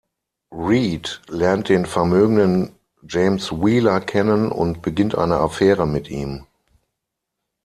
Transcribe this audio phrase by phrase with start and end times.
[0.55, 2.73] Reed lernt den vermögenden
[3.07, 6.47] James Wheeler kennen und beginnt eine Affäre mit ihm.